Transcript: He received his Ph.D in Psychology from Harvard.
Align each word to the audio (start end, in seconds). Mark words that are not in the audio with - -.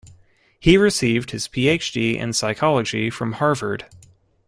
He 0.59 0.77
received 0.77 1.29
his 1.29 1.47
Ph.D 1.47 2.17
in 2.17 2.33
Psychology 2.33 3.11
from 3.11 3.33
Harvard. 3.33 3.85